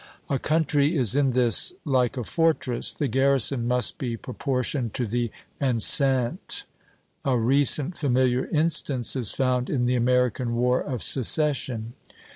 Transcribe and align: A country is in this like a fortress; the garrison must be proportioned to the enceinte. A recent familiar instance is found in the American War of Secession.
A 0.31 0.39
country 0.39 0.97
is 0.97 1.13
in 1.15 1.29
this 1.33 1.73
like 1.85 2.17
a 2.17 2.23
fortress; 2.23 2.91
the 2.91 3.07
garrison 3.07 3.67
must 3.67 3.99
be 3.99 4.17
proportioned 4.17 4.95
to 4.95 5.05
the 5.05 5.29
enceinte. 5.61 6.63
A 7.23 7.37
recent 7.37 7.95
familiar 7.95 8.47
instance 8.47 9.15
is 9.15 9.31
found 9.33 9.69
in 9.69 9.85
the 9.85 9.95
American 9.95 10.55
War 10.55 10.81
of 10.81 11.03
Secession. 11.03 11.93